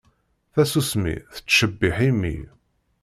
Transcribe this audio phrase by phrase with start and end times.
[0.53, 2.35] Tasusmi tettcebbiḥ imi.